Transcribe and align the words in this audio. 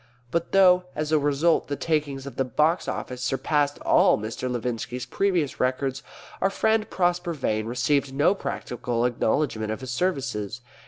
But 0.31 0.51
though, 0.51 0.85
as 0.95 1.11
a 1.11 1.19
result, 1.19 1.67
the 1.67 1.75
takings 1.75 2.25
of 2.25 2.35
the 2.35 2.43
Box 2.43 2.87
Office 2.87 3.21
surpassed 3.21 3.77
all 3.81 4.17
Mr. 4.17 4.49
Levinski's 4.51 5.05
previous 5.05 5.59
records, 5.59 6.01
our 6.41 6.49
friend 6.49 6.89
Prosper 6.89 7.33
Vane 7.33 7.67
received 7.67 8.11
no 8.11 8.33
practical 8.33 9.05
acknowledgment 9.05 9.71
of 9.71 9.81
his 9.81 9.91
services. 9.91 10.61